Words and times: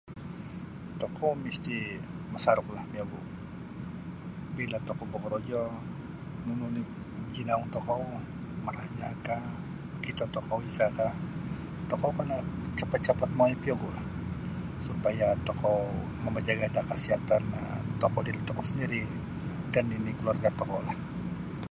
Tokou 1.01 1.31
misti 1.45 1.77
masaruklah 2.33 2.83
miyogu 2.91 3.19
bila 4.55 4.77
tokou 4.87 5.07
bokorojo 5.11 5.61
nunu 6.45 6.63
oni 6.71 6.81
jinaung 7.33 7.67
tokou 7.75 8.03
maranyahkah 8.65 9.43
makito 9.93 10.25
tokou 10.35 10.59
isakah 10.69 11.13
tokou 11.89 12.11
kana 12.17 12.37
capat-capat 12.77 13.29
mongoi 13.33 13.61
piyogulah 13.61 14.05
supaya 14.87 15.27
tokou 15.47 15.79
mamajaga 16.23 16.67
da 16.75 16.81
kasihatan 16.89 17.43
diri 18.27 18.41
tokou 18.47 18.65
sendiri 18.69 19.01
dan 19.73 19.85
nini 19.89 20.11
keluarga 20.17 20.49
tokoulah. 20.59 20.97